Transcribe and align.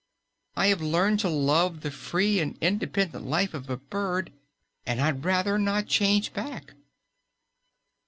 I 0.55 0.65
have 0.69 0.81
learned 0.81 1.19
to 1.19 1.29
love 1.29 1.81
the 1.81 1.91
free 1.91 2.39
and 2.39 2.57
independent 2.59 3.23
life 3.23 3.53
of 3.53 3.69
a 3.69 3.77
bird, 3.77 4.33
and 4.83 4.99
I'd 4.99 5.23
rather 5.23 5.59
not 5.59 5.85
change 5.85 6.33
back." 6.33 6.73